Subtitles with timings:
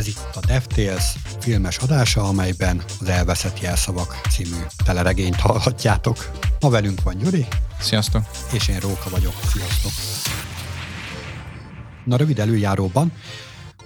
[0.00, 1.04] Ez itt a DevTales
[1.40, 6.30] filmes adása, amelyben az Elveszett Jelszavak című teleregényt hallhatjátok.
[6.60, 7.46] Ma velünk van Gyuri.
[7.80, 8.22] Sziasztok.
[8.52, 9.32] És én Róka vagyok.
[9.52, 9.92] Sziasztok.
[12.04, 13.12] Na rövid előjáróban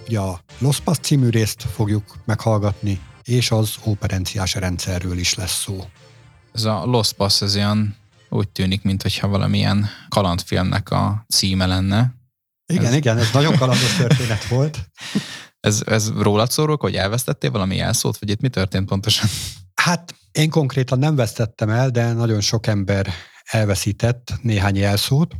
[0.07, 5.85] ugye a Los Pass című részt fogjuk meghallgatni, és az operenciás rendszerről is lesz szó.
[6.53, 7.95] Ez a Los Pass, ez olyan
[8.29, 12.15] úgy tűnik, mintha valamilyen kalandfilmnek a címe lenne.
[12.73, 12.93] Igen, ez...
[12.93, 14.77] igen, ez nagyon kalandos történet volt.
[15.65, 19.29] Ez, ez rólad szólok, hogy elvesztettél valami jelszót, vagy itt mi történt pontosan?
[19.75, 25.35] Hát én konkrétan nem vesztettem el, de nagyon sok ember elveszített néhány jelszót.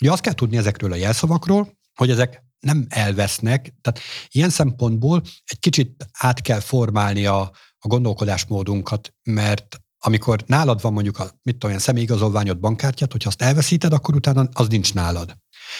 [0.00, 5.58] Ugye azt kell tudni ezekről a jelszavakról, hogy ezek nem elvesznek, tehát ilyen szempontból egy
[5.58, 7.40] kicsit át kell formálni a,
[7.78, 13.92] a gondolkodásmódunkat, mert amikor nálad van mondjuk a mit tudom, személyigazolványod, bankkártyát, hogyha azt elveszíted,
[13.92, 15.36] akkor utána az nincs nálad.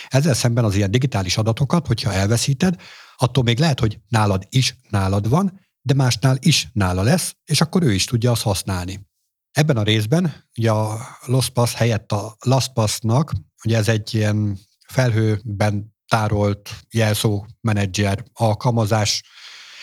[0.09, 2.77] Ezzel szemben az ilyen digitális adatokat, hogyha elveszíted,
[3.17, 7.83] attól még lehet, hogy nálad is nálad van, de másnál is nála lesz, és akkor
[7.83, 9.07] ő is tudja azt használni.
[9.51, 13.33] Ebben a részben ugye a LostPass helyett a LastPass-nak,
[13.65, 19.23] ugye ez egy ilyen felhőben tárolt jelszó menedzser alkalmazás,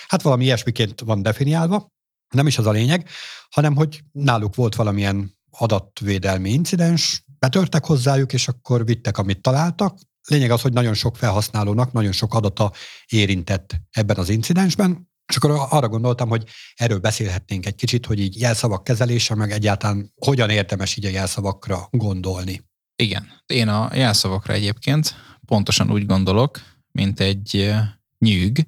[0.08, 1.92] hát valami ilyesmiként van definiálva,
[2.33, 3.09] nem is az a lényeg,
[3.50, 9.98] hanem hogy náluk volt valamilyen adatvédelmi incidens, betörtek hozzájuk, és akkor vittek, amit találtak.
[10.27, 12.72] Lényeg az, hogy nagyon sok felhasználónak nagyon sok adata
[13.05, 16.44] érintett ebben az incidensben, és akkor arra gondoltam, hogy
[16.75, 21.88] erről beszélhetnénk egy kicsit, hogy így jelszavak kezelése, meg egyáltalán hogyan érdemes így a jelszavakra
[21.92, 22.61] gondolni.
[22.95, 26.61] Igen, én a jelszavakra egyébként pontosan úgy gondolok,
[26.92, 27.73] mint egy
[28.17, 28.67] nyűg,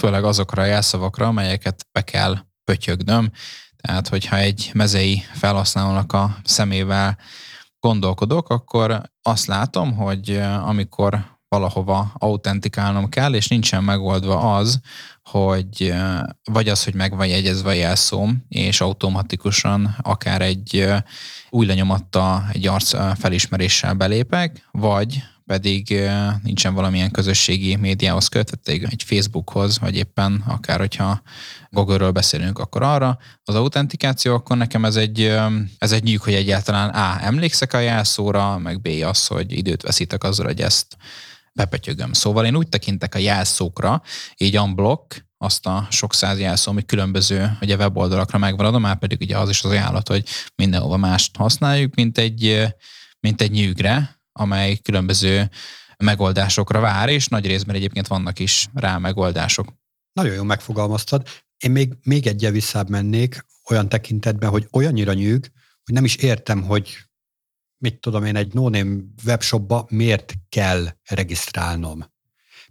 [0.00, 3.30] főleg azokra a jelszavakra, amelyeket be kell pötyögnöm.
[3.76, 7.18] Tehát, hogyha egy mezei felhasználónak a szemével
[7.80, 14.80] gondolkodok, akkor azt látom, hogy amikor valahova autentikálnom kell, és nincsen megoldva az,
[15.22, 15.94] hogy
[16.44, 20.86] vagy az, hogy meg van jegyezve a jelszóm, és automatikusan akár egy
[21.50, 26.00] új lenyomatta egy arc felismeréssel belépek, vagy pedig
[26.42, 31.22] nincsen valamilyen közösségi médiához kötve, egy Facebookhoz, vagy éppen akár, hogyha
[31.70, 33.18] Google-ről beszélünk, akkor arra.
[33.44, 35.20] Az autentikáció, akkor nekem ez egy,
[35.78, 37.24] ez egy nyűg, hogy egyáltalán A.
[37.24, 38.88] emlékszek a jelszóra, meg B.
[39.04, 40.96] az, hogy időt veszítek azzal, hogy ezt
[41.52, 42.12] bepötyögöm.
[42.12, 44.02] Szóval én úgy tekintek a jelszókra,
[44.36, 49.38] így unblock, azt a sok száz jelszó, ami különböző ugye weboldalakra megvan már pedig ugye
[49.38, 52.66] az is az ajánlat, hogy mindenhova mást használjuk, mint egy,
[53.20, 55.50] mint egy nyűgre, amely különböző
[55.96, 59.72] megoldásokra vár, és nagy részben egyébként vannak is rá megoldások.
[60.12, 61.28] Nagyon jól megfogalmaztad.
[61.58, 65.50] Én még, még egyel visszább mennék olyan tekintetben, hogy olyannyira nyűg,
[65.84, 66.96] hogy nem is értem, hogy
[67.78, 68.70] mit tudom én, egy no
[69.24, 72.12] webshopba miért kell regisztrálnom.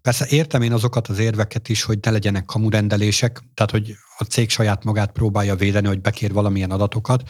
[0.01, 4.50] Persze értem én azokat az érveket is, hogy ne legyenek kamurendelések, tehát hogy a cég
[4.50, 7.30] saját magát próbálja védeni, hogy bekér valamilyen adatokat,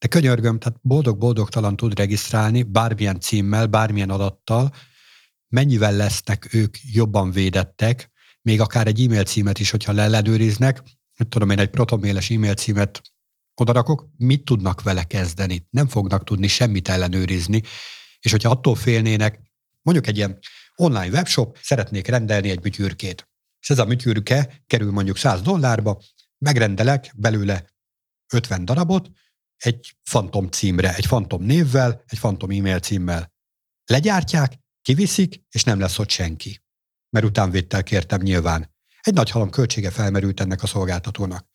[0.00, 4.74] de könyörgöm, tehát boldog-boldogtalan tud regisztrálni bármilyen címmel, bármilyen adattal,
[5.48, 8.10] mennyivel lesznek ők jobban védettek,
[8.42, 10.82] még akár egy e-mail címet is, hogyha leellenőriznek,
[11.28, 13.02] tudom én, egy protoméles e-mail címet
[13.54, 15.66] odarakok, mit tudnak vele kezdeni?
[15.70, 17.62] Nem fognak tudni semmit ellenőrizni,
[18.20, 19.40] és hogyha attól félnének,
[19.82, 20.38] mondjuk egy ilyen
[20.76, 23.28] online webshop, szeretnék rendelni egy műtyürkét.
[23.60, 26.02] És ez a műtyürke kerül mondjuk 100 dollárba,
[26.38, 27.64] megrendelek belőle
[28.32, 29.10] 50 darabot,
[29.60, 33.32] egy fantom címre, egy fantom névvel, egy fantom e-mail címmel.
[33.84, 36.62] Legyártják, kiviszik, és nem lesz ott senki.
[37.10, 38.74] Mert utánvédtel kértem nyilván.
[39.00, 41.46] Egy nagy halom költsége felmerült ennek a szolgáltatónak.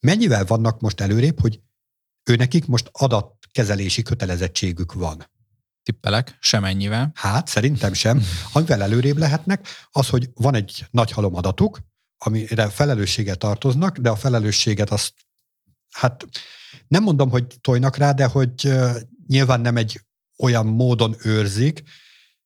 [0.00, 1.60] Mennyivel vannak most előrébb, hogy
[2.30, 5.30] őnekik most adatkezelési kötelezettségük van?
[5.82, 7.10] Tippelek, semennyivel.
[7.14, 8.22] Hát, szerintem sem.
[8.52, 11.78] Amivel előrébb lehetnek, az, hogy van egy nagy halom adatuk,
[12.18, 15.14] amire felelősséggel tartoznak, de a felelősséget azt,
[15.90, 16.26] hát
[16.88, 18.72] nem mondom, hogy tojnak rá, de hogy
[19.26, 20.00] nyilván nem egy
[20.38, 21.82] olyan módon őrzik,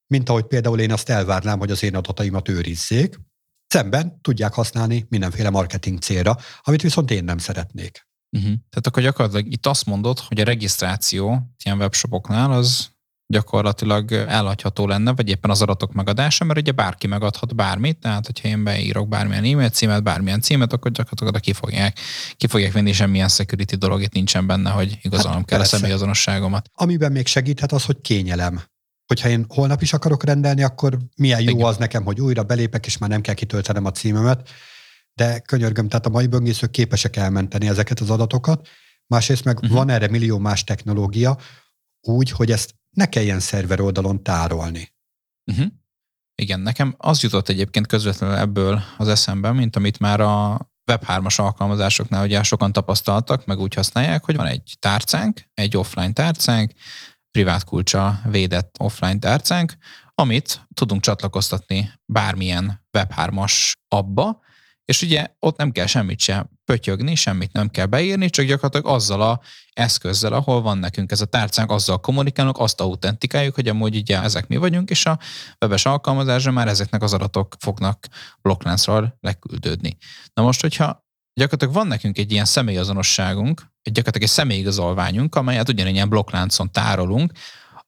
[0.07, 3.21] mint ahogy például én azt elvárnám, hogy az én adataimat őrizzék.
[3.67, 8.07] Szemben tudják használni mindenféle marketing célra, amit viszont én nem szeretnék.
[8.37, 8.51] Uh-huh.
[8.51, 12.91] Tehát akkor gyakorlatilag itt azt mondod, hogy a regisztráció ilyen webshopoknál az
[13.33, 18.49] gyakorlatilag elhagyható lenne, vagy éppen az adatok megadása, mert ugye bárki megadhat bármit, tehát hogyha
[18.49, 21.99] én beírok bármilyen e-mail címet, bármilyen címet, akkor gyakorlatilag ki fogják,
[22.37, 25.77] ki fogják venni, semmilyen security dolog itt nincsen benne, hogy igazolom hát kell persze.
[25.77, 26.71] a személyazonosságomat.
[26.75, 28.63] Amiben még segíthet az, hogy kényelem.
[29.07, 31.67] Hogyha én holnap is akarok rendelni, akkor milyen jó Igen.
[31.67, 34.49] az nekem, hogy újra belépek, és már nem kell kitöltenem a címemet.
[35.15, 38.69] De könyörgöm, tehát a mai böngészők képesek elmenteni ezeket az adatokat.
[39.07, 39.73] Másrészt meg uh-huh.
[39.73, 41.39] van erre millió más technológia,
[42.01, 44.93] úgy, hogy ezt ne kelljen szerver oldalon tárolni.
[45.51, 45.67] Uh-huh.
[46.35, 50.61] Igen, nekem az jutott egyébként közvetlenül ebből az eszembe, mint amit már a
[50.93, 56.73] Web3-as alkalmazásoknál ugye sokan tapasztaltak, meg úgy használják, hogy van egy tárcánk, egy offline tárcánk,
[57.31, 59.77] privát kulcsa védett offline tárcánk,
[60.15, 64.41] amit tudunk csatlakoztatni bármilyen Web3-as abba,
[64.85, 69.23] és ugye ott nem kell semmit sem pötyögni, semmit nem kell beírni, csak gyakorlatilag azzal
[69.23, 69.41] a
[69.73, 74.47] eszközzel, ahol van nekünk ez a tárcánk, azzal kommunikálunk, azt autentikáljuk, hogy amúgy ugye ezek
[74.47, 75.19] mi vagyunk, és a
[75.61, 78.07] webes alkalmazásra már ezeknek az adatok fognak
[78.43, 79.97] blokkláncról leküldődni.
[80.35, 86.09] Na most, hogyha gyakorlatilag van nekünk egy ilyen személyazonosságunk, egy gyakorlatilag egy személyigazolványunk, amelyet ugyanilyen
[86.09, 87.33] blokkláncon tárolunk,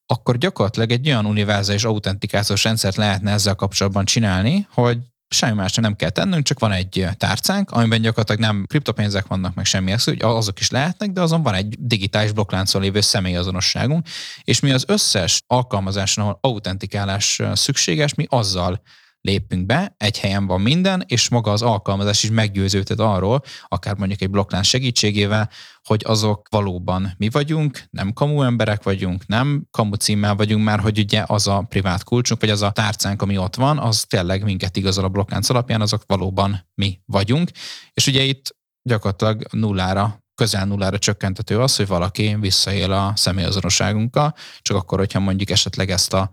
[0.06, 4.99] akkor gyakorlatilag egy olyan univerzális autentikációs rendszert lehetne ezzel kapcsolatban csinálni, hogy
[5.34, 9.64] semmi más nem kell tennünk, csak van egy tárcánk, amiben gyakorlatilag nem kriptopénzek vannak, meg
[9.64, 14.06] semmi eszköz, azok is lehetnek, de azon van egy digitális blokkláncon lévő személyazonosságunk,
[14.44, 18.82] és mi az összes alkalmazáson, ahol autentikálás szükséges, mi azzal
[19.24, 24.20] lépünk be, egy helyen van minden, és maga az alkalmazás is meggyőződhet arról, akár mondjuk
[24.20, 25.50] egy blokklánc segítségével,
[25.82, 30.98] hogy azok valóban mi vagyunk, nem kamu emberek vagyunk, nem kamu címmel vagyunk, már hogy
[30.98, 34.76] ugye az a privát kulcsunk, vagy az a tárcánk, ami ott van, az tényleg minket
[34.76, 37.50] igazol a blokklánc alapján, azok valóban mi vagyunk.
[37.92, 44.76] És ugye itt gyakorlatilag nullára közel nullára csökkentető az, hogy valaki visszaél a személyazonosságunkkal, csak
[44.76, 46.30] akkor, hogyha mondjuk esetleg ezt a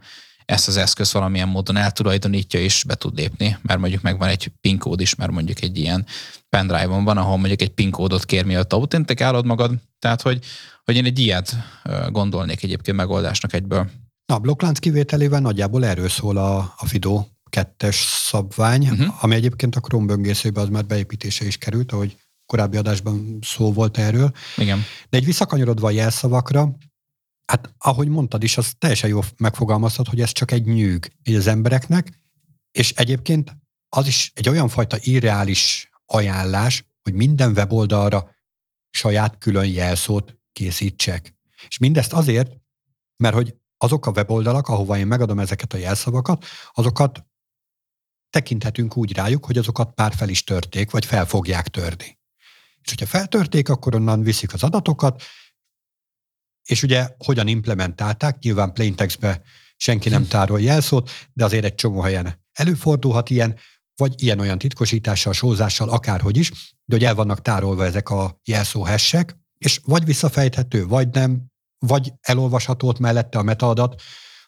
[0.52, 4.78] ezt az eszköz valamilyen módon eltulajdonítja és be tud lépni, mert mondjuk megvan egy PIN
[4.78, 6.06] kód is, mert mondjuk egy ilyen
[6.50, 9.74] pendrive-on van, ahol mondjuk egy PIN kódot kér, mielőtt autentikálod magad.
[10.00, 10.46] Tehát, hogy,
[10.84, 11.56] hogy én egy ilyet
[12.10, 13.90] gondolnék egyébként megoldásnak egyből.
[14.26, 17.96] Na, a blokklánc kivételével nagyjából erről szól a, a FIDO kettes
[18.30, 19.24] szabvány, uh-huh.
[19.24, 23.98] ami egyébként a Chrome böngészőbe az már beépítése is került, ahogy korábbi adásban szó volt
[23.98, 24.32] erről.
[24.58, 24.84] Igen.
[25.10, 26.76] De egy visszakanyarodva a jelszavakra,
[27.52, 31.48] Hát ahogy mondtad is, az teljesen jó megfogalmazhat, hogy ez csak egy nyűg így az
[31.48, 32.20] embereknek,
[32.72, 33.58] és egyébként
[33.90, 38.36] az is egy olyan fajta irreális ajánlás, hogy minden weboldalra
[38.90, 41.36] saját külön jelszót készítsek.
[41.68, 42.52] És mindezt azért,
[43.18, 47.26] mert hogy azok a weboldalak, ahova én megadom ezeket a jelszavakat, azokat
[48.30, 52.20] tekinthetünk úgy rájuk, hogy azokat pár fel is törték, vagy fel fogják törni.
[52.82, 55.24] És hogyha feltörték, akkor onnan viszik az adatokat,
[56.66, 59.42] és ugye hogyan implementálták, nyilván plaintextbe
[59.78, 63.58] senki nem tárol jelszót, de azért egy csomó helyen előfordulhat ilyen,
[63.96, 66.52] vagy ilyen-olyan titkosítással, sózással, akárhogy is,
[66.86, 71.46] de hogy el vannak tárolva ezek a jelszó hessek, és vagy visszafejthető, vagy nem,
[71.80, 74.02] vagy elolvasható ott mellette a metaadat,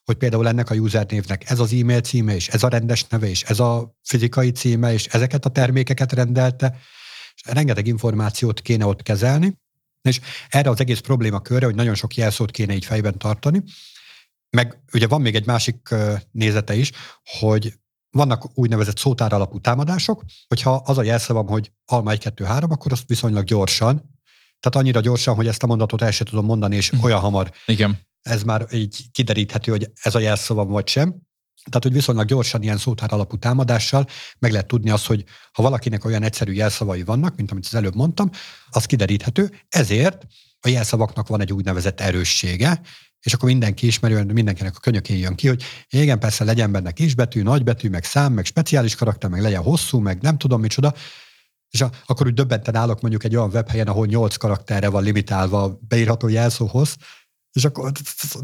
[0.04, 3.44] hogy például ennek a usernévnek ez az e-mail címe, és ez a rendes neve, és
[3.44, 6.78] ez a fizikai címe, és ezeket a termékeket rendelte,
[7.36, 9.62] és rengeteg információt kéne ott kezelni,
[10.10, 10.20] és
[10.50, 13.64] erre az egész probléma körre, hogy nagyon sok jelszót kéne így fejben tartani,
[14.50, 15.96] meg ugye van még egy másik
[16.32, 16.92] nézete is,
[17.40, 17.74] hogy
[18.10, 22.92] vannak úgynevezett szótár alapú támadások, hogyha az a jelszavam, hogy alma 1, 2, 3, akkor
[22.92, 23.96] azt viszonylag gyorsan,
[24.60, 27.04] tehát annyira gyorsan, hogy ezt a mondatot el sem tudom mondani, és mhm.
[27.04, 28.00] olyan hamar Igen.
[28.22, 31.22] ez már így kideríthető, hogy ez a jelszavam vagy sem.
[31.64, 34.08] Tehát, hogy viszonylag gyorsan ilyen szótár alapú támadással
[34.40, 37.96] meg lehet tudni azt, hogy ha valakinek olyan egyszerű jelszavai vannak, mint amit az előbb
[37.96, 38.30] mondtam,
[38.70, 39.52] az kideríthető.
[39.70, 40.26] Ezért
[40.60, 42.82] a jelszavaknak van egy úgynevezett erőssége,
[43.20, 47.42] és akkor mindenki ismeri, mindenkinek a könyökén jön ki, hogy igen, persze legyen benne kisbetű,
[47.42, 50.94] nagybetű, meg szám, meg speciális karakter, meg legyen hosszú, meg nem tudom micsoda,
[51.70, 55.64] és a, akkor úgy döbbenten állok mondjuk egy olyan webhelyen, ahol 8 karakterre van limitálva
[55.64, 56.96] a beírható jelszóhoz,
[57.54, 57.92] és akkor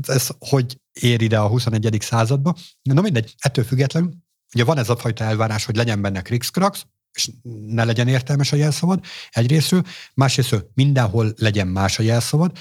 [0.08, 1.98] ez hogy ér ide a 21.
[2.02, 2.56] századba?
[2.82, 4.14] Na mindegy, ettől függetlenül,
[4.54, 7.30] ugye van ez a fajta elvárás, hogy legyen benne krikszkrax, és
[7.68, 12.52] ne legyen értelmes a jelszavad egyrésztről, másrésztről mindenhol legyen más a jelszavad.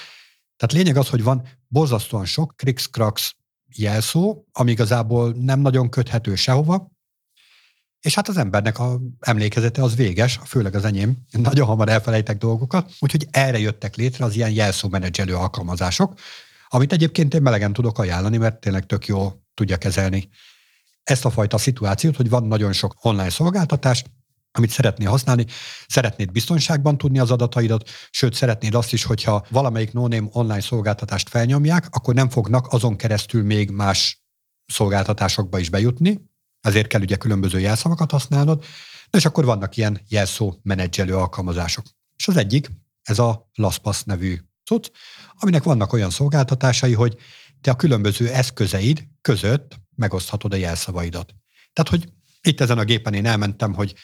[0.57, 3.35] Tehát lényeg az, hogy van borzasztóan sok krikszkrax
[3.75, 6.91] jelszó, ami igazából nem nagyon köthető sehova,
[8.01, 12.93] és hát az embernek a emlékezete az véges, főleg az enyém, nagyon hamar elfelejtek dolgokat,
[12.99, 16.15] úgyhogy erre jöttek létre az ilyen jelszómenedzselő alkalmazások,
[16.69, 20.29] amit egyébként én melegen tudok ajánlani, mert tényleg tök jó tudja kezelni
[21.03, 24.05] ezt a fajta szituációt, hogy van nagyon sok online szolgáltatás,
[24.53, 25.47] amit szeretnél használni,
[25.87, 31.87] szeretnéd biztonságban tudni az adataidat, sőt, szeretnéd azt is, hogyha valamelyik no online szolgáltatást felnyomják,
[31.91, 34.23] akkor nem fognak azon keresztül még más
[34.67, 36.28] szolgáltatásokba is bejutni,
[36.69, 38.65] ezért kell ugye különböző jelszavakat használnod,
[39.11, 41.85] és akkor vannak ilyen jelszó menedzselő alkalmazások.
[42.17, 42.71] És az egyik,
[43.03, 44.91] ez a LastPass nevű cucc,
[45.35, 47.17] aminek vannak olyan szolgáltatásai, hogy
[47.61, 51.35] te a különböző eszközeid között megoszthatod a jelszavaidat.
[51.73, 53.95] Tehát, hogy itt ezen a gépen én elmentem, hogy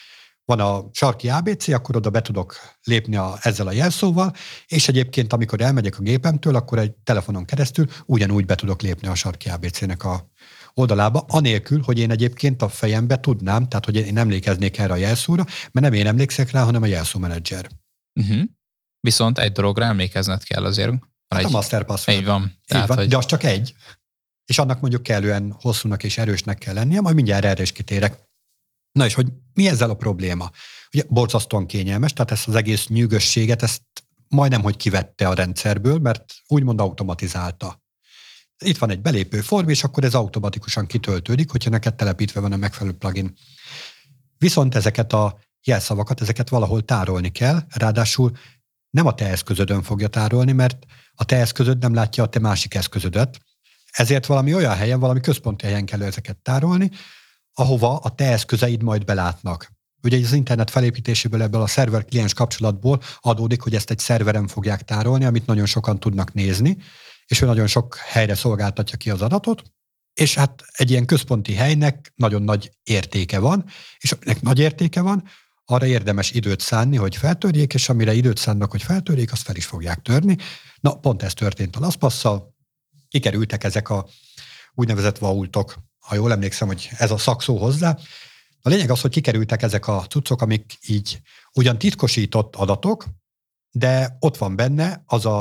[0.45, 4.33] van a sarki ABC, akkor oda be tudok lépni a, ezzel a jelszóval,
[4.67, 9.15] és egyébként, amikor elmegyek a gépemtől, akkor egy telefonon keresztül ugyanúgy be tudok lépni a
[9.15, 10.29] sarki ABC-nek a
[10.73, 15.43] oldalába, anélkül, hogy én egyébként a fejembe tudnám, tehát hogy én emlékeznék erre a jelszóra,
[15.43, 17.69] mert nem én emlékszek rá, hanem a jelszómenedzser.
[18.19, 18.43] Uh-huh.
[18.99, 20.91] Viszont egy dologra emlékezned kell azért.
[21.27, 22.19] Hát egy, a master password.
[22.19, 22.59] Így van.
[22.65, 22.97] Tehát, van.
[22.97, 23.07] Hogy...
[23.07, 23.73] De az csak egy.
[24.45, 28.24] És annak mondjuk kellően hosszúnak és erősnek kell lennie, majd mindjárt erre is kitérek.
[28.95, 30.51] Na és hogy mi ezzel a probléma?
[30.93, 33.81] Ugye borzasztóan kényelmes, tehát ezt az egész nyűgösséget, ezt
[34.27, 37.83] majdnem, hogy kivette a rendszerből, mert úgymond automatizálta.
[38.63, 42.57] Itt van egy belépő form, és akkor ez automatikusan kitöltődik, hogyha neked telepítve van a
[42.57, 43.33] megfelelő plugin.
[44.37, 48.31] Viszont ezeket a jelszavakat, ezeket valahol tárolni kell, ráadásul
[48.89, 52.73] nem a te eszközödön fogja tárolni, mert a te eszközöd nem látja a te másik
[52.73, 53.39] eszközödet,
[53.91, 56.91] ezért valami olyan helyen, valami központi helyen kell ezeket tárolni,
[57.55, 59.73] ahova a te eszközeid majd belátnak.
[60.03, 65.25] Ugye az internet felépítéséből ebből a szerver-kliens kapcsolatból adódik, hogy ezt egy szerveren fogják tárolni,
[65.25, 66.77] amit nagyon sokan tudnak nézni,
[67.25, 69.63] és ő nagyon sok helyre szolgáltatja ki az adatot,
[70.13, 73.65] és hát egy ilyen központi helynek nagyon nagy értéke van,
[73.97, 75.23] és aminek nagy értéke van,
[75.65, 79.65] arra érdemes időt szánni, hogy feltörjék, és amire időt szánnak, hogy feltörjék, azt fel is
[79.65, 80.37] fogják törni.
[80.79, 82.55] Na, pont ez történt a LastPass-szal,
[83.09, 84.07] kikerültek ezek a
[84.73, 87.97] úgynevezett vaultok, ha jól emlékszem, hogy ez a szakszó hozzá.
[88.61, 91.21] A lényeg az, hogy kikerültek ezek a cuccok, amik így
[91.53, 93.05] ugyan titkosított adatok,
[93.71, 95.39] de ott van benne az a,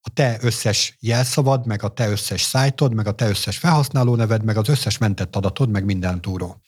[0.00, 4.44] a te összes jelszavad, meg a te összes szájtod, meg a te összes felhasználó neved,
[4.44, 6.60] meg az összes mentett adatod, meg minden túró.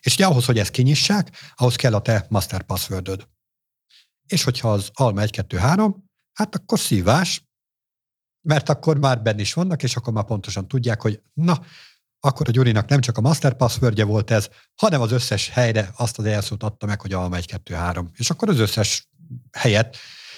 [0.00, 3.28] És ugye ahhoz, hogy ezt kinyissák, ahhoz kell a te master passwordöd.
[4.26, 7.42] És hogyha az alma 1, 2, 3, hát akkor szívás,
[8.40, 11.62] mert akkor már benne is vannak, és akkor már pontosan tudják, hogy na,
[12.20, 16.18] akkor a Gyurinak nem csak a master passwordje volt ez, hanem az összes helyre azt
[16.18, 18.10] az elszót adta meg, hogy alma 1, 2, 3.
[18.16, 19.08] És akkor az összes
[19.52, 19.96] helyet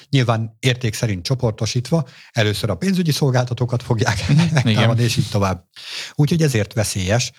[0.08, 5.66] nyilván érték szerint csoportosítva, először a pénzügyi szolgáltatókat fogják megtámadni, és így tovább.
[6.14, 7.32] Úgyhogy ezért veszélyes,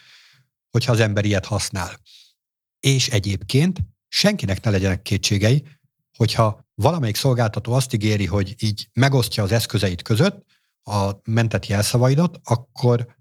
[0.69, 1.99] hogyha az ember ilyet használ.
[2.79, 5.63] És egyébként senkinek ne legyenek kétségei,
[6.17, 10.45] hogyha valamelyik szolgáltató azt ígéri, hogy így megosztja az eszközeit között
[10.83, 13.19] a mentett jelszavaidat, akkor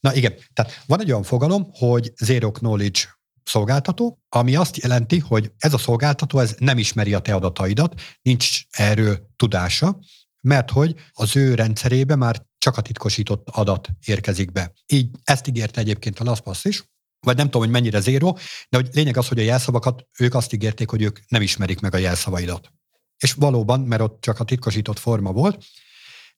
[0.00, 3.00] Na igen, tehát van egy olyan fogalom, hogy zero knowledge
[3.44, 8.60] szolgáltató, ami azt jelenti, hogy ez a szolgáltató ez nem ismeri a te adataidat, nincs
[8.70, 9.98] erről tudása,
[10.40, 14.72] mert hogy az ő rendszerébe már csak a titkosított adat érkezik be.
[14.86, 16.84] Így ezt ígérte egyébként a LastPass is,
[17.26, 20.52] vagy nem tudom, hogy mennyire zéró, de hogy lényeg az, hogy a jelszavakat ők azt
[20.52, 22.72] ígérték, hogy ők nem ismerik meg a jelszavaidat.
[23.18, 25.64] És valóban, mert ott csak a titkosított forma volt,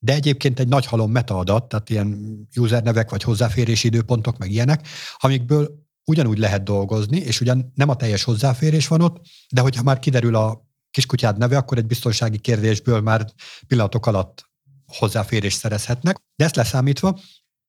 [0.04, 5.82] de egyébként egy nagy halom metaadat, tehát ilyen usernevek vagy hozzáférési időpontok, meg ilyenek, amikből
[6.04, 10.34] ugyanúgy lehet dolgozni, és ugyan nem a teljes hozzáférés van ott, de hogyha már kiderül
[10.34, 13.24] a kiskutyád neve, akkor egy biztonsági kérdésből már
[13.66, 14.50] pillanatok alatt
[14.86, 16.16] hozzáférést szerezhetnek.
[16.36, 17.20] De ezt leszámítva,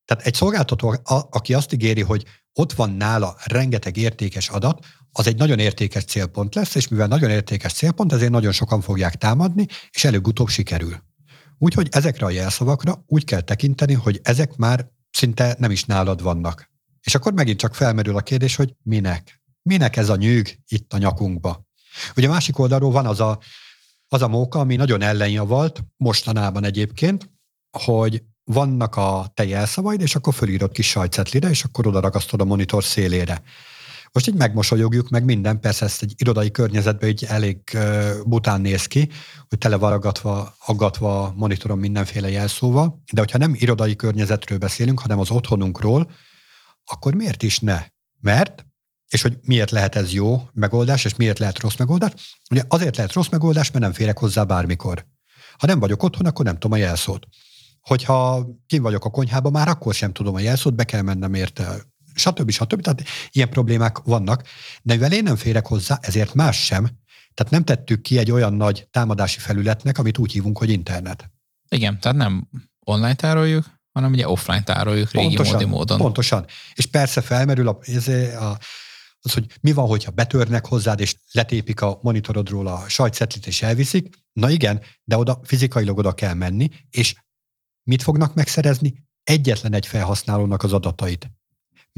[0.06, 0.96] tehát egy szolgáltató,
[1.30, 6.56] aki azt ígéri, hogy ott van nála rengeteg értékes adat, az egy nagyon értékes célpont
[6.56, 11.04] lesz, és mivel nagyon értékes célpont, ezért nagyon sokan fogják támadni, és előbb-utóbb sikerül.
[11.58, 16.70] Úgyhogy ezekre a jelszavakra úgy kell tekinteni, hogy ezek már szinte nem is nálad vannak.
[17.02, 19.42] És akkor megint csak felmerül a kérdés, hogy minek?
[19.62, 21.68] Minek ez a nyűg itt a nyakunkba?
[22.16, 23.40] Ugye a másik oldalról van az a,
[24.08, 27.30] az a móka, ami nagyon ellenjavalt, mostanában egyébként,
[27.78, 32.46] hogy vannak a te jelszavaid, és akkor fölírod kis sajtcetlire, és akkor oda ragasztod a
[32.46, 33.42] monitor szélére.
[34.16, 37.78] Most így megmosolyogjuk meg minden, persze ezt egy irodai környezetben így elég
[38.26, 39.10] bután néz ki,
[39.50, 45.20] hogy tele varagatva, aggatva a monitoron mindenféle jelszóval, de hogyha nem irodai környezetről beszélünk, hanem
[45.20, 46.12] az otthonunkról,
[46.86, 47.86] akkor miért is ne?
[48.22, 48.66] Mert,
[49.10, 52.40] és hogy miért lehet ez jó megoldás, és miért lehet rossz megoldás?
[52.52, 55.06] Ugye azért lehet rossz megoldás, mert nem férek hozzá bármikor.
[55.58, 57.28] Ha nem vagyok otthon, akkor nem tudom a jelszót.
[57.80, 61.94] Hogyha kim vagyok a konyhában, már akkor sem tudom a jelszót, be kell mennem érte
[62.16, 62.50] stb.
[62.50, 62.82] stb.
[62.82, 64.44] Tehát ilyen problémák vannak,
[64.82, 66.90] de mivel én nem férek hozzá, ezért más sem.
[67.34, 71.30] Tehát nem tettük ki egy olyan nagy támadási felületnek, amit úgy hívunk, hogy internet.
[71.70, 75.98] Igen, tehát nem online tároljuk, hanem ugye offline tároljuk régi pontosan, módi módon.
[75.98, 76.46] Pontosan.
[76.74, 77.80] És persze felmerül a,
[78.40, 78.58] a,
[79.20, 84.10] az, hogy mi van, hogyha betörnek hozzád, és letépik a monitorodról a sajtszetlit, és elviszik.
[84.34, 87.16] Na igen, de oda fizikailag oda kell menni, és
[87.84, 89.04] mit fognak megszerezni?
[89.24, 91.32] Egyetlen egy felhasználónak az adatait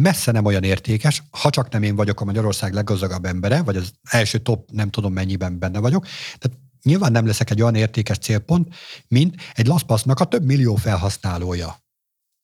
[0.02, 3.94] messze nem olyan értékes, ha csak nem én vagyok a Magyarország leggazdagabb embere, vagy az
[4.10, 6.06] első top nem tudom mennyiben benne vagyok.
[6.38, 8.76] Tehát nyilván nem leszek egy olyan értékes célpont,
[9.08, 11.78] mint egy LastPass-nak a több millió felhasználója.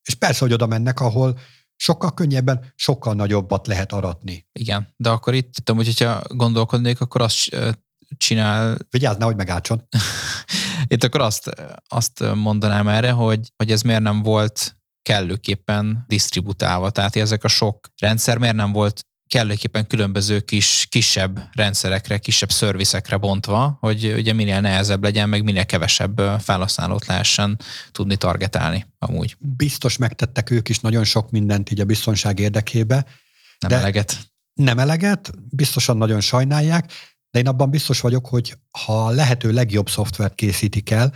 [0.07, 1.39] És persze, hogy oda mennek, ahol
[1.75, 4.47] sokkal könnyebben, sokkal nagyobbat lehet aratni.
[4.51, 7.49] Igen, de akkor itt, tudom, hogy hogyha gondolkodnék, akkor azt
[8.17, 8.77] csinál...
[8.89, 9.87] Vigyázz, nehogy megátson.
[10.87, 11.49] itt akkor azt,
[11.87, 16.89] azt mondanám erre, hogy, hogy ez miért nem volt kellőképpen disztributálva.
[16.89, 23.17] Tehát ezek a sok rendszer miért nem volt kellőképpen különböző kis, kisebb rendszerekre, kisebb szervizekre
[23.17, 27.59] bontva, hogy ugye minél nehezebb legyen, meg minél kevesebb felhasználót lehessen
[27.91, 29.35] tudni targetálni amúgy.
[29.39, 33.05] Biztos megtettek ők is nagyon sok mindent így a biztonság érdekébe.
[33.59, 34.17] Nem de eleget.
[34.53, 36.91] Nem eleget, biztosan nagyon sajnálják,
[37.31, 41.13] de én abban biztos vagyok, hogy ha lehető legjobb szoftvert készítik el,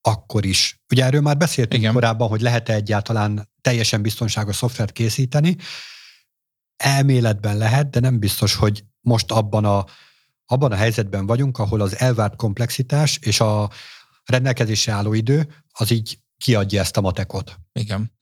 [0.00, 0.80] akkor is.
[0.90, 1.94] Ugye erről már beszéltünk Igen.
[1.94, 5.56] korábban, hogy lehet-e egyáltalán teljesen biztonságos szoftvert készíteni.
[6.76, 9.84] Elméletben lehet, de nem biztos, hogy most abban a,
[10.46, 13.70] abban a helyzetben vagyunk, ahol az elvárt komplexitás és a
[14.24, 17.58] rendelkezésre álló idő az így kiadja ezt a matekot.
[17.72, 18.12] Igen.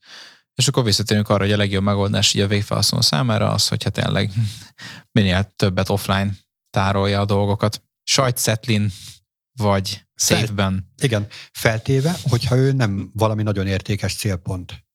[0.55, 4.33] És akkor visszatérünk arra, hogy a legjobb megoldás így a végfelhasználó számára az, hogyha tényleg
[5.19, 6.31] minél többet offline
[6.71, 7.83] tárolja a dolgokat.
[8.03, 8.91] Sajtszetlin
[9.59, 10.93] vagy szétben.
[11.03, 14.87] Igen, feltéve, hogyha ő nem valami nagyon értékes célpont.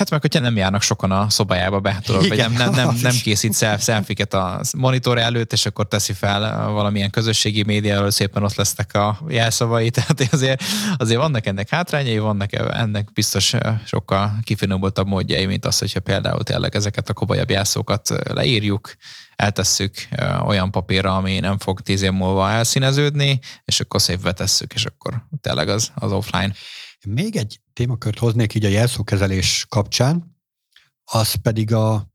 [0.00, 3.14] Hát meg, hogyha nem járnak sokan a szobájába be, tudod, vagy nem, nem, nem, nem
[3.22, 8.94] készít szelfiket a monitor előtt, és akkor teszi fel valamilyen közösségi médiáról, szépen ott lesznek
[8.94, 10.62] a jelszavai, tehát azért,
[10.96, 16.74] azért vannak ennek hátrányai, vannak ennek biztos sokkal kifinomultabb módjai, mint az, hogyha például tényleg
[16.74, 18.94] ezeket a komolyabb jelszókat leírjuk,
[19.40, 20.08] eltesszük
[20.44, 25.26] olyan papírra, ami nem fog tíz év múlva elszíneződni, és akkor szép vetesszük, és akkor
[25.40, 26.52] tényleg az, az offline.
[27.06, 30.38] Még egy témakört hoznék így a jelszókezelés kapcsán,
[31.04, 32.10] az pedig a,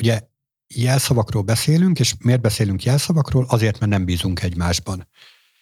[0.00, 0.20] ugye
[0.74, 3.46] jelszavakról beszélünk, és miért beszélünk jelszavakról?
[3.48, 5.08] Azért, mert nem bízunk egymásban.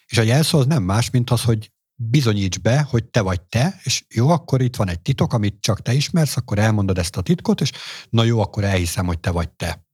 [0.07, 3.81] És a jelszó az nem más, mint az, hogy bizonyíts be, hogy te vagy te,
[3.83, 7.23] és jó, akkor itt van egy titok, amit csak te ismersz, akkor elmondod ezt a
[7.23, 7.73] titkot, és
[8.11, 9.88] na jó, akkor elhiszem, hogy te vagy te.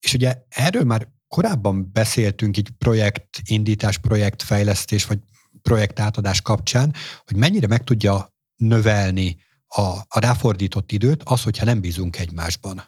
[0.00, 5.18] És ugye erről már korábban beszéltünk így projektindítás, projektfejlesztés, vagy
[5.62, 12.18] projektátadás kapcsán, hogy mennyire meg tudja növelni a, a ráfordított időt az, hogyha nem bízunk
[12.18, 12.82] egymásban.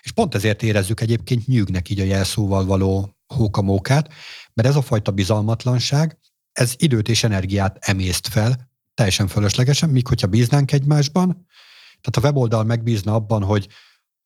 [0.00, 4.12] És pont ezért érezzük egyébként nyűgnek így a jelszóval való hókamókát,
[4.54, 6.18] mert ez a fajta bizalmatlanság,
[6.52, 11.46] ez időt és energiát emészt fel, teljesen fölöslegesen, míg hogyha bíznánk egymásban,
[12.00, 13.68] tehát a weboldal megbízna abban, hogy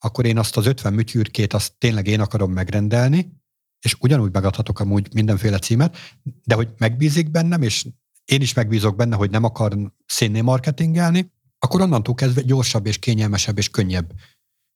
[0.02, 3.38] akkor én azt az 50 műtyűrkét, azt tényleg én akarom megrendelni,
[3.84, 5.96] és ugyanúgy megadhatok amúgy mindenféle címet,
[6.44, 7.86] de hogy megbízik bennem, és
[8.24, 13.58] én is megbízok benne, hogy nem akar szénné marketingelni, akkor onnantól kezdve gyorsabb és kényelmesebb
[13.58, 14.12] és könnyebb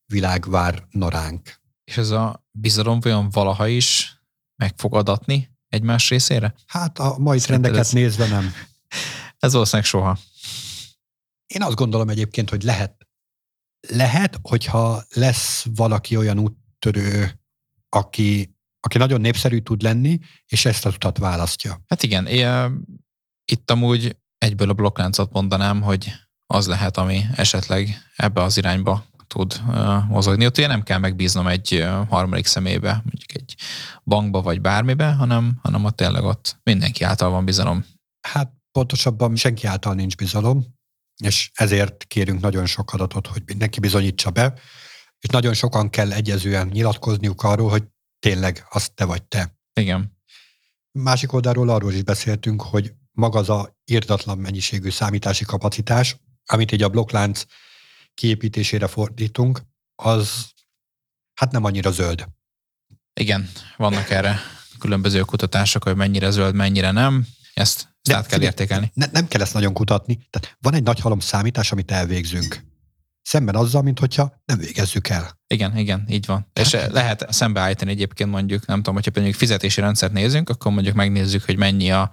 [0.07, 1.61] világ vár naránk.
[1.85, 4.19] És ez a bizalom olyan valaha is
[4.57, 6.55] meg fog adatni egymás részére?
[6.67, 7.93] Hát a mai Szerinted trendeket ez...
[7.93, 8.53] nézve nem.
[9.39, 10.19] Ez valószínűleg soha.
[11.47, 13.09] Én azt gondolom egyébként, hogy lehet.
[13.89, 17.41] Lehet, hogyha lesz valaki olyan úttörő,
[17.89, 21.83] aki aki nagyon népszerű tud lenni, és ezt az utat választja.
[21.87, 22.81] Hát igen, én,
[23.45, 26.13] itt amúgy egyből a blokkláncot mondanám, hogy
[26.47, 30.47] az lehet, ami esetleg ebbe az irányba tud uh, mozogni.
[30.47, 33.55] Ott ugye nem kell megbíznom egy uh, harmadik szemébe, mondjuk egy
[34.05, 37.85] bankba vagy bármibe, hanem, hanem ott tényleg ott mindenki által van bizalom.
[38.29, 40.74] Hát pontosabban senki által nincs bizalom,
[41.23, 44.61] és ezért kérünk nagyon sok adatot, hogy mindenki bizonyítsa be,
[45.19, 47.85] és nagyon sokan kell egyezően nyilatkozniuk arról, hogy
[48.19, 49.59] tényleg az te vagy te.
[49.73, 50.19] Igen.
[50.99, 56.83] Másik oldalról arról is beszéltünk, hogy maga az a írtatlan mennyiségű számítási kapacitás, amit így
[56.83, 57.45] a blokklánc
[58.15, 59.61] kiépítésére fordítunk,
[59.95, 60.51] az
[61.35, 62.29] hát nem annyira zöld.
[63.21, 64.41] Igen, vannak erre
[64.79, 67.27] különböző kutatások, hogy mennyire zöld, mennyire nem.
[67.55, 68.91] Ezt, ezt át kell értékelni.
[68.95, 70.29] Ne, nem kell ezt nagyon kutatni.
[70.31, 72.65] Tehát van egy nagy halom számítás, amit elvégzünk
[73.25, 75.39] szemben azzal, mint hogyha nem végezzük el.
[75.47, 76.51] Igen, igen, így van.
[76.55, 76.67] Hát.
[76.67, 81.45] És lehet szembeállítani egyébként mondjuk, nem tudom, hogyha például fizetési rendszert nézünk, akkor mondjuk megnézzük,
[81.45, 82.11] hogy mennyi a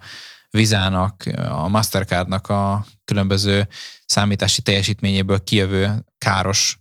[0.50, 3.68] Vizának, a Mastercardnak a különböző
[4.06, 6.78] számítási teljesítményéből kijövő káros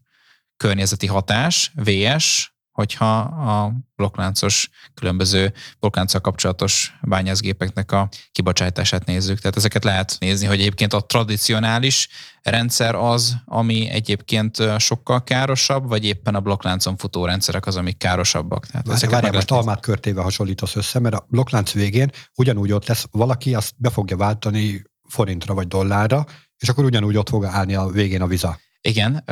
[0.58, 9.40] környezeti hatás, VS, hogyha a blokkláncos, különböző blokklánccal kapcsolatos bányászgépeknek a kibocsátását nézzük.
[9.40, 12.08] Tehát ezeket lehet nézni, hogy egyébként a tradicionális
[12.42, 18.66] rendszer az, ami egyébként sokkal károsabb, vagy éppen a blokkláncon futó rendszerek az, amik károsabbak.
[18.66, 23.06] Tehát Várj, várjál, most almát körtével hasonlítasz össze, mert a blokklánc végén ugyanúgy ott lesz,
[23.12, 26.26] valaki azt be fogja váltani forintra vagy dollárra,
[26.58, 28.60] és akkor ugyanúgy ott fog állni a végén a viza.
[28.82, 29.24] Igen,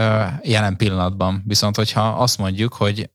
[0.42, 1.44] jelen pillanatban.
[1.46, 3.10] Viszont, hogyha azt mondjuk, hogy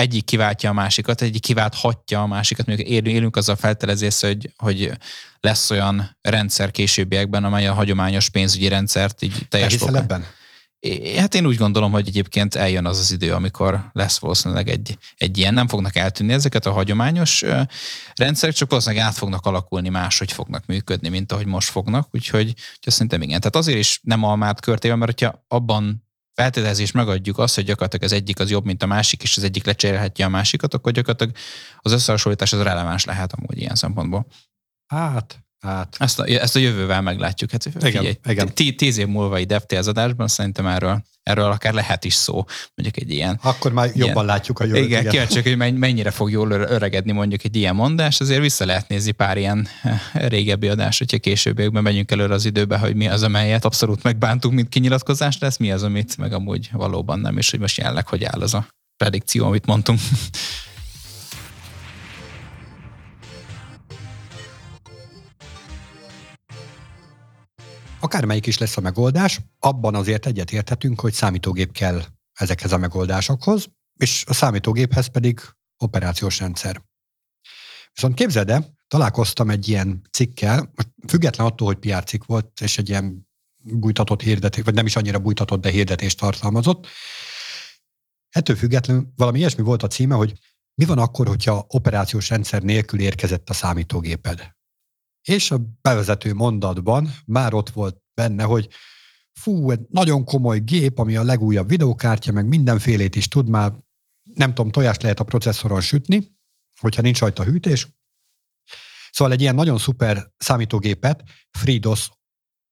[0.00, 2.66] egyik kiváltja a másikat, egyik kiválthatja a másikat.
[2.66, 4.92] Mondjuk élünk azzal feltelezés, hogy, hogy
[5.40, 10.24] lesz olyan rendszer későbbiekben, amely a hagyományos pénzügyi rendszert így teljes ebben?
[11.16, 15.38] Hát én úgy gondolom, hogy egyébként eljön az az idő, amikor lesz valószínűleg egy, egy
[15.38, 17.44] ilyen, nem fognak eltűnni ezeket a hagyományos
[18.14, 22.92] rendszerek, csak valószínűleg át fognak alakulni, máshogy fognak működni, mint ahogy most fognak, úgyhogy, úgyhogy
[22.92, 23.38] szerintem igen.
[23.38, 26.09] Tehát azért is nem almát körtével, mert hogyha abban
[26.40, 29.64] feltételezés megadjuk azt, hogy gyakorlatilag az egyik az jobb, mint a másik, és az egyik
[29.64, 31.34] lecserélhetje a másikat, akkor gyakorlatilag
[31.78, 34.26] az összehasonlítás az releváns lehet amúgy ilyen szempontból.
[34.86, 35.96] Hát, Hát.
[35.98, 37.50] Ezt, a, ezt a jövővel meglátjuk.
[37.50, 38.54] Hát, igen, figyelj, igen.
[38.76, 42.44] Tíz év múlva egy DevTales adásban szerintem erről, erről akár lehet is szó,
[42.74, 43.38] mondjuk egy ilyen.
[43.42, 44.84] Akkor már jobban ilyen, látjuk a jövőt.
[44.84, 45.12] Igen, igen.
[45.12, 49.36] kíváncsi, hogy mennyire fog jól öregedni mondjuk egy ilyen mondás, azért vissza lehet nézni pár
[49.36, 54.02] ilyen eh, régebbi adás, hogyha későbbiekben megyünk előre az időbe, hogy mi az, amelyet abszolút
[54.02, 58.06] megbántunk, mint kinyilatkozás lesz, mi az, amit meg amúgy valóban nem, és hogy most jelenleg
[58.06, 60.00] hogy áll az a predikció, amit mondtunk.
[68.00, 73.66] Akármelyik is lesz a megoldás, abban azért egyet érthetünk, hogy számítógép kell ezekhez a megoldásokhoz,
[73.96, 75.40] és a számítógéphez pedig
[75.78, 76.82] operációs rendszer.
[77.94, 80.72] Viszont képzeld el, találkoztam egy ilyen cikkel,
[81.08, 83.28] független attól, hogy PR cikk volt, és egy ilyen
[83.62, 86.86] bújtatott hirdetés, vagy nem is annyira bújtatott, de hirdetést tartalmazott.
[88.28, 90.32] Ettől függetlenül valami ilyesmi volt a címe, hogy
[90.74, 94.58] mi van akkor, hogyha operációs rendszer nélkül érkezett a számítógéped?
[95.22, 98.68] És a bevezető mondatban már ott volt benne, hogy
[99.32, 103.72] fú, egy nagyon komoly gép, ami a legújabb videókártya, meg mindenfélét is tud már,
[104.34, 106.38] nem tudom, tojást lehet a processzoron sütni,
[106.80, 107.88] hogyha nincs rajta hűtés.
[109.10, 112.10] Szóval egy ilyen nagyon szuper számítógépet FreeDOS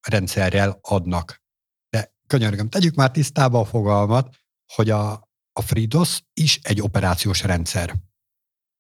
[0.09, 1.43] rendszerrel adnak.
[1.91, 4.37] De könyörgöm, tegyük már tisztába a fogalmat,
[4.75, 5.13] hogy a,
[5.53, 7.95] a FreeDOS is egy operációs rendszer.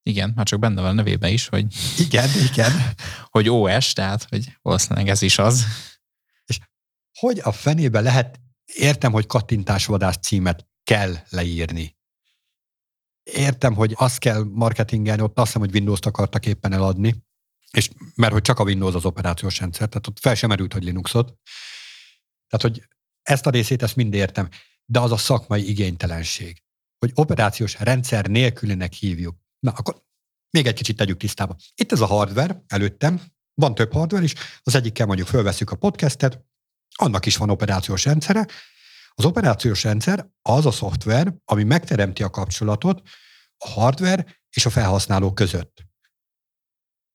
[0.08, 1.74] Igen, már csak benne van a nevében is, hogy...
[2.06, 2.72] Igen, igen.
[3.24, 5.64] hogy OS, tehát, hogy valószínűleg ez is az.
[6.44, 6.58] És
[7.18, 11.96] hogy a fenébe lehet, értem, hogy kattintásvadász címet kell leírni.
[13.22, 17.26] Értem, hogy azt kell marketingelni, ott azt hiszem, hogy Windows-t akartak éppen eladni,
[17.70, 20.84] és mert hogy csak a Windows az operációs rendszer, tehát ott fel sem merült, hogy
[20.84, 21.26] Linuxot.
[22.46, 22.88] Tehát, hogy
[23.22, 24.48] ezt a részét, ezt mind értem,
[24.84, 26.62] de az a szakmai igénytelenség,
[26.98, 29.46] hogy operációs rendszer nélkülinek hívjuk.
[29.58, 30.02] Na, akkor
[30.50, 31.56] még egy kicsit tegyük tisztába.
[31.74, 33.22] Itt ez a hardware előttem,
[33.54, 36.44] van több hardware is, az egyikkel mondjuk fölveszük a podcastet,
[36.94, 38.46] annak is van operációs rendszere.
[39.10, 43.02] Az operációs rendszer az a szoftver, ami megteremti a kapcsolatot
[43.56, 45.86] a hardware és a felhasználó között.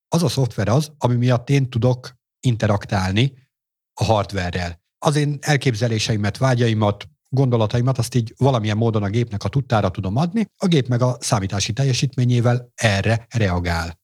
[0.07, 3.49] Az a szoftver az, ami miatt én tudok interaktálni
[3.93, 4.81] a hardware-rel.
[4.97, 10.45] Az én elképzeléseimet, vágyaimat, gondolataimat azt így valamilyen módon a gépnek a tudtára tudom adni,
[10.57, 14.01] a gép meg a számítási teljesítményével erre reagál.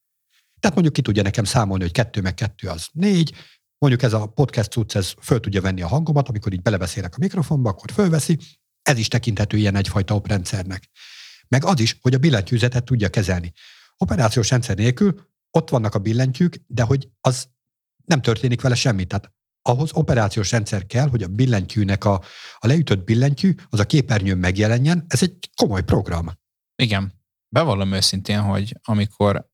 [0.59, 3.33] Tehát mondjuk ki tudja nekem számolni, hogy kettő meg kettő az négy,
[3.77, 7.19] mondjuk ez a podcast cucc, ez föl tudja venni a hangomat, amikor így belebeszélek a
[7.19, 8.37] mikrofonba, akkor fölveszi,
[8.81, 10.89] ez is tekinthető ilyen egyfajta oprendszernek.
[11.47, 13.53] Meg az is, hogy a billentyűzetet tudja kezelni.
[13.97, 17.47] Operációs rendszer nélkül ott vannak a billentyűk, de hogy az
[18.05, 19.05] nem történik vele semmi.
[19.05, 19.31] Tehát
[19.69, 22.21] ahhoz operációs rendszer kell, hogy a billentyűnek a,
[22.59, 25.05] a leütött billentyű az a képernyőn megjelenjen.
[25.07, 26.29] Ez egy komoly program.
[26.75, 27.13] Igen.
[27.49, 29.47] Bevallom őszintén, hogy amikor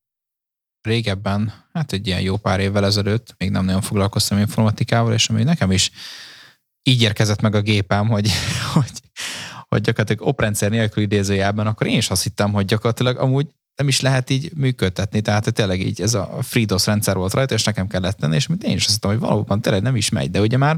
[0.81, 5.43] régebben, hát egy ilyen jó pár évvel ezelőtt, még nem nagyon foglalkoztam informatikával, és ami
[5.43, 5.91] nekem is
[6.83, 8.31] így érkezett meg a gépem, hogy,
[8.73, 9.01] hogy,
[9.67, 14.01] hogy gyakorlatilag oprendszer nélkül idézőjelben, akkor én is azt hittem, hogy gyakorlatilag amúgy nem is
[14.01, 15.21] lehet így működtetni.
[15.21, 18.75] Tehát tényleg így ez a FreeDOS rendszer volt rajta, és nekem kellett tenni, és én
[18.75, 20.77] is azt hittem, hogy valóban tényleg nem is megy, de ugye már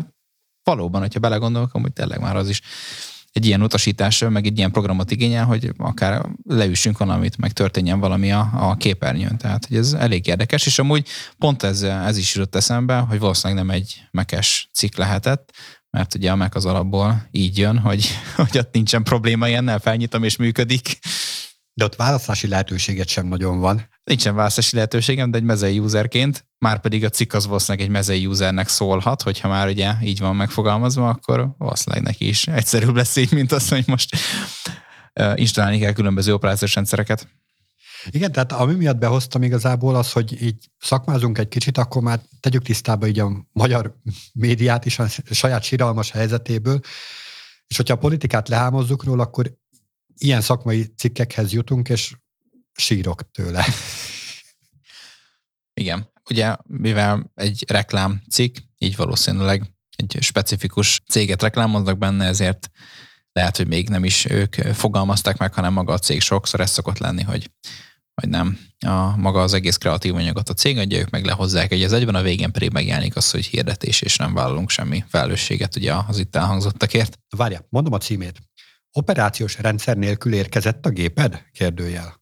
[0.63, 2.61] valóban, hogyha belegondolok, amúgy tényleg már az is
[3.31, 8.31] egy ilyen utasítás, meg egy ilyen programot igényel, hogy akár leüssünk valamit, meg történjen valami
[8.31, 9.37] a, a képernyőn.
[9.37, 11.07] Tehát, hogy ez elég érdekes, és amúgy
[11.37, 15.51] pont ez, ez is jutott eszembe, hogy valószínűleg nem egy mekes cikk lehetett,
[15.89, 20.23] mert ugye a Mac az alapból így jön, hogy, hogy ott nincsen probléma, ilyennel felnyitom
[20.23, 20.99] és működik,
[21.77, 23.89] de ott választási lehetőséget sem nagyon van.
[24.03, 28.25] Nincsen választási lehetőségem, de egy mezei userként, már pedig a cikk az valószínűleg egy mezei
[28.25, 33.31] usernek szólhat, hogyha már ugye így van megfogalmazva, akkor valószínűleg neki is egyszerűbb lesz így,
[33.31, 34.15] mint az, hogy most
[35.35, 37.27] installálni kell különböző operációs rendszereket.
[38.09, 42.63] Igen, tehát ami miatt behoztam igazából az, hogy így szakmázunk egy kicsit, akkor már tegyük
[42.63, 43.95] tisztába így a magyar
[44.33, 46.79] médiát is a saját síralmas helyzetéből,
[47.67, 49.57] és hogyha a politikát lehámozzuk róla, akkor
[50.17, 52.15] ilyen szakmai cikkekhez jutunk, és
[52.73, 53.65] sírok tőle.
[55.73, 56.11] Igen.
[56.29, 62.69] Ugye, mivel egy reklám cikk, így valószínűleg egy specifikus céget reklámoznak benne, ezért
[63.31, 66.97] lehet, hogy még nem is ők fogalmazták meg, hanem maga a cég sokszor ez szokott
[66.97, 67.51] lenni, hogy
[68.21, 68.59] vagy nem.
[68.85, 72.15] A, maga az egész kreatív anyagot a cég adja, ők meg lehozzák egy az egyben,
[72.15, 76.35] a végén pedig megjelenik az, hogy hirdetés, és nem vállalunk semmi felelősséget ugye az itt
[76.35, 77.19] elhangzottakért.
[77.37, 78.39] Várja, mondom a címét.
[78.97, 81.43] Operációs rendszer nélkül érkezett a géped?
[81.51, 82.21] Kérdőjel.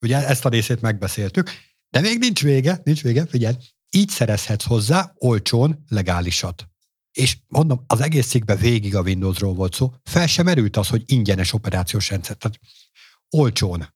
[0.00, 1.50] Ugye ezt a részét megbeszéltük,
[1.90, 3.56] de még nincs vége, nincs vége, figyelj.
[3.90, 6.68] Így szerezhetsz hozzá olcsón legálisat.
[7.12, 11.02] És mondom, az egész cikkben végig a Windowsról volt szó, fel sem merült az, hogy
[11.06, 12.36] ingyenes operációs rendszer.
[12.36, 12.60] Tehát
[13.30, 13.94] olcsón.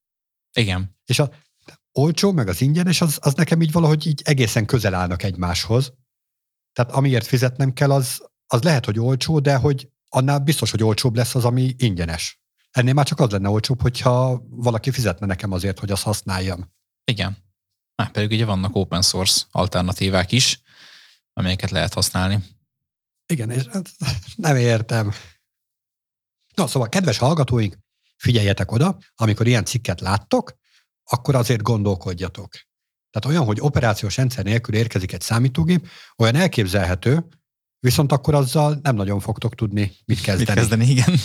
[0.52, 0.96] Igen.
[1.04, 1.30] És a
[1.92, 5.92] olcsó, meg az ingyenes, az, az nekem így valahogy így egészen közel állnak egymáshoz.
[6.72, 11.16] Tehát amiért fizetnem kell, az, az lehet, hogy olcsó, de hogy annál biztos, hogy olcsóbb
[11.16, 12.40] lesz az, ami ingyenes.
[12.70, 16.73] Ennél már csak az lenne olcsóbb, hogyha valaki fizetne nekem azért, hogy azt használjam.
[17.05, 17.37] Igen.
[17.94, 20.61] Már pedig ugye vannak open source alternatívák is,
[21.33, 22.42] amelyeket lehet használni.
[23.27, 23.90] Igen, és hát
[24.37, 25.12] nem értem.
[26.55, 27.77] Na, szóval, kedves hallgatóink,
[28.16, 30.55] figyeljetek oda, amikor ilyen cikket láttok,
[31.05, 32.51] akkor azért gondolkodjatok.
[33.11, 37.29] Tehát olyan, hogy operációs rendszer nélkül érkezik egy számítógép, olyan elképzelhető,
[37.80, 40.50] viszont akkor azzal nem nagyon fogtok tudni mit kezdeni.
[40.50, 41.18] Mit kezdeni, igen.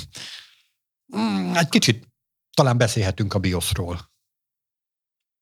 [1.18, 2.08] Mm, egy kicsit
[2.54, 4.14] talán beszélhetünk a BIOS-ról.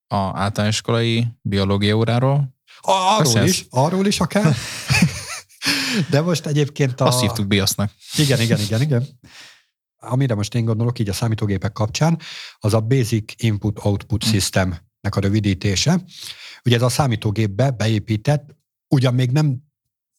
[0.08, 2.56] A általános iskolai biológia óráról?
[2.82, 3.50] Arról Beszélsz?
[3.50, 4.56] is, arról is akár.
[6.10, 7.06] De most egyébként a...
[7.06, 7.92] Azt hívtuk BIOS-nak.
[8.18, 9.08] Igen, igen, igen, igen.
[9.98, 12.20] Amire most én gondolok így a számítógépek kapcsán,
[12.60, 14.30] az a Basic Input-Output hm.
[14.30, 16.04] Systemnek a rövidítése.
[16.66, 18.56] Ugye ez a számítógépbe beépített,
[18.88, 19.64] ugyan még nem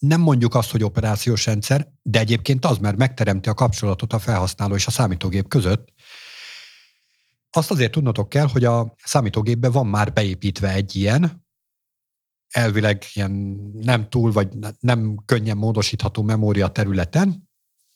[0.07, 4.75] nem mondjuk azt, hogy operációs rendszer, de egyébként az, mert megteremti a kapcsolatot a felhasználó
[4.75, 5.93] és a számítógép között.
[7.51, 11.47] Azt azért tudnotok kell, hogy a számítógépben van már beépítve egy ilyen,
[12.49, 13.31] elvileg ilyen
[13.73, 14.49] nem túl, vagy
[14.81, 17.49] nem könnyen módosítható memória területen.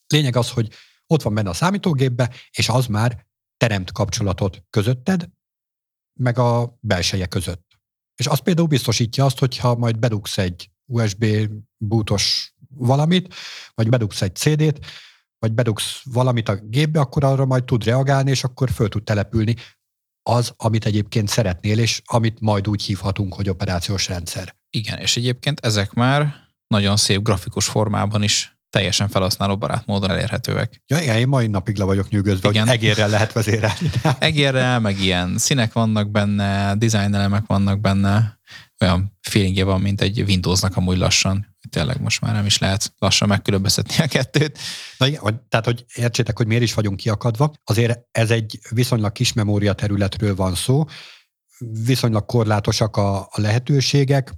[0.06, 0.72] Lényeg az, hogy
[1.06, 5.28] ott van benne a számítógépbe, és az már teremt kapcsolatot közötted,
[6.20, 7.66] meg a belseje között.
[8.16, 11.26] És az például biztosítja azt, hogyha majd bedugsz egy USB
[11.76, 13.34] bútos valamit,
[13.74, 14.86] vagy bedugsz egy CD-t,
[15.38, 19.54] vagy bedugsz valamit a gépbe, akkor arra majd tud reagálni, és akkor föl tud települni
[20.22, 24.56] az, amit egyébként szeretnél, és amit majd úgy hívhatunk, hogy operációs rendszer.
[24.70, 26.34] Igen, és egyébként ezek már
[26.66, 30.82] nagyon szép grafikus formában is teljesen felhasználóbarát módon elérhetőek.
[30.86, 32.66] Ja, igen, én mai napig le vagyok nyűgözve, igen.
[32.66, 33.90] hogy egérrel lehet vezérelni.
[34.18, 38.38] egérrel, meg ilyen színek vannak benne, design elemek vannak benne,
[38.80, 41.56] olyan feelingje van, mint egy Windowsnak amúgy lassan.
[41.70, 44.58] Tényleg most már nem is lehet lassan megkülönböztetni a kettőt.
[44.98, 45.06] Na
[45.48, 47.52] tehát, hogy értsétek, hogy miért is vagyunk kiakadva.
[47.64, 50.84] Azért ez egy viszonylag kis memória területről van szó,
[51.84, 54.32] viszonylag korlátosak a, a lehetőségek,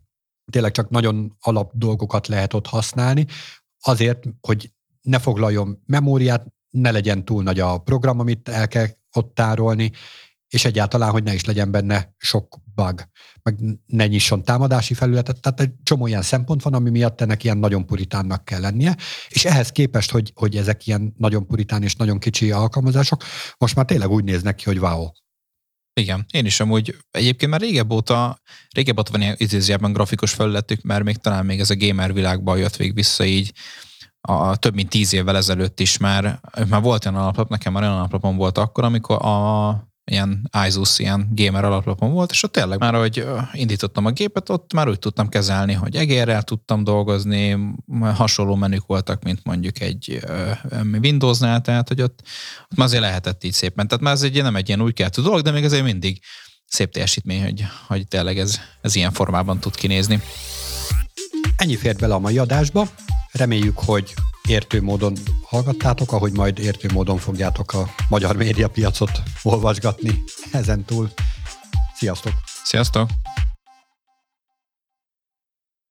[0.50, 3.26] tényleg csak nagyon alap dolgokat lehet ott használni,
[3.80, 9.34] azért, hogy ne foglaljon memóriát, ne legyen túl nagy a program, amit el kell ott
[9.34, 9.92] tárolni,
[10.50, 13.08] és egyáltalán, hogy ne is legyen benne sok bug,
[13.42, 15.40] meg ne nyisson támadási felületet.
[15.40, 18.96] Tehát egy csomó ilyen szempont van, ami miatt ennek ilyen nagyon puritánnak kell lennie,
[19.28, 23.24] és ehhez képest, hogy, hogy ezek ilyen nagyon puritán és nagyon kicsi alkalmazások,
[23.58, 25.08] most már tényleg úgy néznek ki, hogy wow.
[26.00, 28.40] Igen, én is amúgy egyébként már régebb óta,
[28.74, 32.58] régebb óta van ilyen idézőjelben grafikus felületük, mert még talán még ez a gamer világban
[32.58, 33.52] jött végig vissza így,
[34.20, 37.94] a, több mint tíz évvel ezelőtt is már, már volt olyan alaplap, nekem már olyan
[37.94, 42.94] alaplapom volt akkor, amikor a ilyen ISUS, ilyen gamer alaplapon volt, és ott tényleg már,
[42.94, 47.58] hogy indítottam a gépet, ott már úgy tudtam kezelni, hogy egérrel tudtam dolgozni,
[48.00, 50.20] hasonló menük voltak, mint mondjuk egy
[51.02, 52.22] Windowsnál, tehát hogy ott,
[52.70, 53.88] ott már azért lehetett így szépen.
[53.88, 56.20] Tehát már ez egy, nem egy ilyen új keltő dolog, de még azért mindig
[56.66, 60.22] szép teljesítmény, hogy, hogy tényleg ez, ez ilyen formában tud kinézni.
[61.56, 62.88] Ennyi fért bele a mai adásba.
[63.32, 64.14] Reméljük, hogy
[64.48, 70.22] értő módon hallgattátok, ahogy majd értő módon fogjátok a magyar médiapiacot olvasgatni
[70.52, 71.10] ezen túl.
[71.94, 72.32] Sziasztok!
[72.64, 73.08] Sziasztok!